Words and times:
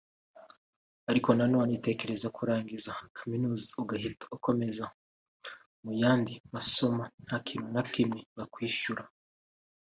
Ariko 1.09 1.29
na 1.37 1.45
none 1.55 1.73
tekereza 1.87 2.27
kurangiza 2.37 2.89
kaminuza 3.17 3.69
ugahita 3.83 4.25
ukomereza 4.37 4.85
mu 5.83 5.91
yandi 6.01 6.33
masomo 6.53 7.03
nta 7.23 7.37
kintu 7.47 7.67
na 7.75 7.83
kimwe 7.91 8.21
bakwishyura 8.37 9.03